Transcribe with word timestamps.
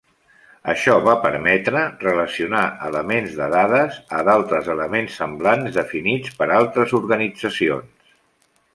Això 0.71 0.93
va 1.07 1.11
permetre 1.25 1.83
relacionar 2.05 2.63
elements 2.89 3.37
de 3.41 3.51
dades 3.57 4.01
a 4.21 4.25
d'altres 4.31 4.73
elements 4.77 5.21
semblants 5.23 5.81
definits 5.81 6.37
per 6.43 6.53
altres 6.61 7.01
organitzacions. 7.05 8.15